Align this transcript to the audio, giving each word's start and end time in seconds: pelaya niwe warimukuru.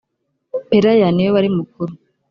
pelaya 0.69 1.07
niwe 1.11 1.31
warimukuru. 1.35 1.93